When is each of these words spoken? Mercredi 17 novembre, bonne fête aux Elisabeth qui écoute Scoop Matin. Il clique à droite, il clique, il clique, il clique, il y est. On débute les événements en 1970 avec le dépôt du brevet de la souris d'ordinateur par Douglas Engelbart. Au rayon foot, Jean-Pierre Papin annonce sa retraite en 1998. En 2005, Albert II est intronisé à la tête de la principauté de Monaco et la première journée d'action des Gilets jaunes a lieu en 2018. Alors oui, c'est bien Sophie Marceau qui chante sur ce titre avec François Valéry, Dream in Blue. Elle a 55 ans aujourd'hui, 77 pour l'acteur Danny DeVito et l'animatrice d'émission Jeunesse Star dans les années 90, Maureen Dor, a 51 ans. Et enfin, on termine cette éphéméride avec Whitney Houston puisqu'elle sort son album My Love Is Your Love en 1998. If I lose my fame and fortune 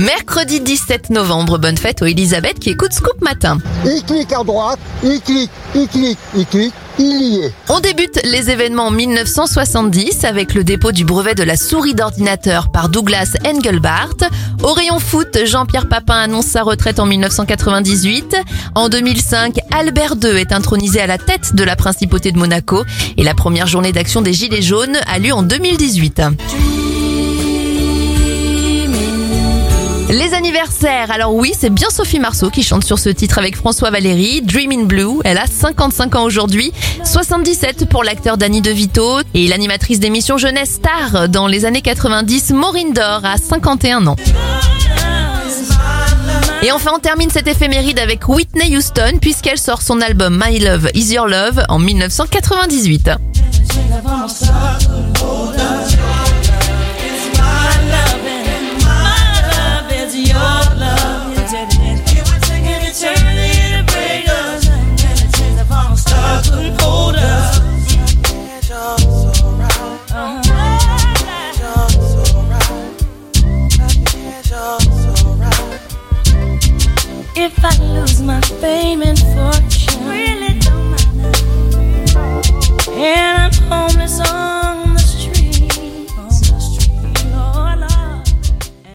Mercredi 0.00 0.60
17 0.60 1.10
novembre, 1.10 1.58
bonne 1.58 1.76
fête 1.76 2.00
aux 2.00 2.06
Elisabeth 2.06 2.58
qui 2.58 2.70
écoute 2.70 2.94
Scoop 2.94 3.20
Matin. 3.20 3.58
Il 3.84 4.02
clique 4.02 4.32
à 4.32 4.42
droite, 4.42 4.78
il 5.02 5.20
clique, 5.20 5.50
il 5.74 5.86
clique, 5.88 6.18
il 6.34 6.46
clique, 6.46 6.72
il 6.98 7.22
y 7.22 7.40
est. 7.40 7.52
On 7.68 7.80
débute 7.80 8.18
les 8.24 8.48
événements 8.48 8.86
en 8.86 8.90
1970 8.90 10.24
avec 10.24 10.54
le 10.54 10.64
dépôt 10.64 10.92
du 10.92 11.04
brevet 11.04 11.34
de 11.34 11.42
la 11.42 11.54
souris 11.58 11.94
d'ordinateur 11.94 12.72
par 12.72 12.88
Douglas 12.88 13.36
Engelbart. 13.44 14.16
Au 14.62 14.72
rayon 14.72 15.00
foot, 15.00 15.40
Jean-Pierre 15.44 15.86
Papin 15.86 16.16
annonce 16.16 16.46
sa 16.46 16.62
retraite 16.62 16.98
en 16.98 17.04
1998. 17.04 18.36
En 18.74 18.88
2005, 18.88 19.58
Albert 19.70 20.14
II 20.24 20.30
est 20.30 20.52
intronisé 20.52 21.02
à 21.02 21.06
la 21.06 21.18
tête 21.18 21.54
de 21.54 21.62
la 21.62 21.76
principauté 21.76 22.32
de 22.32 22.38
Monaco 22.38 22.84
et 23.18 23.22
la 23.22 23.34
première 23.34 23.66
journée 23.66 23.92
d'action 23.92 24.22
des 24.22 24.32
Gilets 24.32 24.62
jaunes 24.62 24.96
a 25.06 25.18
lieu 25.18 25.34
en 25.34 25.42
2018. 25.42 26.22
Alors 31.08 31.34
oui, 31.34 31.52
c'est 31.56 31.70
bien 31.70 31.88
Sophie 31.90 32.18
Marceau 32.18 32.50
qui 32.50 32.62
chante 32.62 32.84
sur 32.84 32.98
ce 32.98 33.08
titre 33.08 33.38
avec 33.38 33.56
François 33.56 33.90
Valéry, 33.90 34.42
Dream 34.42 34.72
in 34.72 34.84
Blue. 34.84 35.20
Elle 35.24 35.38
a 35.38 35.46
55 35.46 36.16
ans 36.16 36.24
aujourd'hui, 36.24 36.72
77 37.04 37.88
pour 37.88 38.02
l'acteur 38.02 38.36
Danny 38.36 38.60
DeVito 38.60 39.20
et 39.34 39.46
l'animatrice 39.46 40.00
d'émission 40.00 40.38
Jeunesse 40.38 40.80
Star 40.80 41.28
dans 41.28 41.46
les 41.46 41.66
années 41.66 41.82
90, 41.82 42.50
Maureen 42.50 42.92
Dor, 42.92 43.20
a 43.24 43.36
51 43.36 44.06
ans. 44.08 44.16
Et 46.62 46.72
enfin, 46.72 46.92
on 46.96 46.98
termine 46.98 47.30
cette 47.30 47.46
éphéméride 47.46 48.00
avec 48.00 48.28
Whitney 48.28 48.76
Houston 48.76 49.18
puisqu'elle 49.20 49.58
sort 49.58 49.82
son 49.82 50.00
album 50.00 50.42
My 50.44 50.58
Love 50.58 50.90
Is 50.94 51.14
Your 51.14 51.28
Love 51.28 51.62
en 51.68 51.78
1998. 51.78 53.10
If 77.42 77.64
I 77.64 77.74
lose 77.94 78.20
my 78.20 78.38
fame 78.60 79.00
and 79.00 79.18
fortune 79.18 79.79